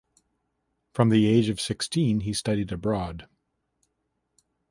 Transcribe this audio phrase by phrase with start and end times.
[0.93, 3.27] From the age of sixteen he studied abroad.